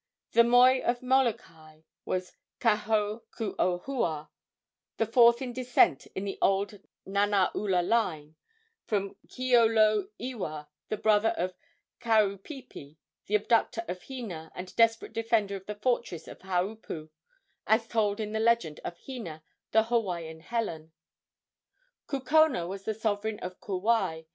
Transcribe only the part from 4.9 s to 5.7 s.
the fourth in